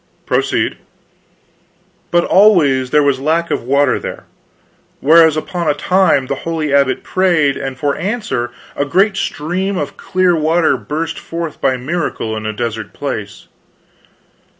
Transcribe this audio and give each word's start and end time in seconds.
"Proceed." 0.25 0.77
"But 2.09 2.23
always 2.23 2.89
there 2.89 3.03
was 3.03 3.19
lack 3.19 3.51
of 3.51 3.61
water 3.61 3.99
there. 3.99 4.23
Whereas, 4.99 5.37
upon 5.37 5.69
a 5.69 5.75
time, 5.75 6.25
the 6.25 6.33
holy 6.41 6.73
abbot 6.73 7.03
prayed, 7.03 7.55
and 7.55 7.77
for 7.77 7.95
answer 7.95 8.49
a 8.75 8.83
great 8.83 9.15
stream 9.15 9.77
of 9.77 9.97
clear 9.97 10.35
water 10.35 10.75
burst 10.75 11.19
forth 11.19 11.61
by 11.61 11.77
miracle 11.77 12.35
in 12.35 12.47
a 12.47 12.51
desert 12.51 12.93
place. 12.93 13.47